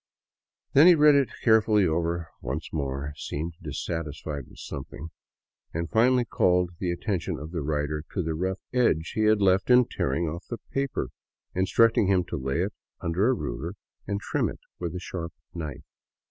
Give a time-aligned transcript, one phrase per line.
[0.73, 5.11] Then he read it care fully over once more, seemed dissatisfied with something,
[5.75, 9.69] and finally called the attention of the writer to the rough edge he had left
[9.69, 11.09] in tearing off the paper,
[11.53, 13.75] instructing him to lay it under a ruler
[14.07, 15.83] and trim it with a sharp knife.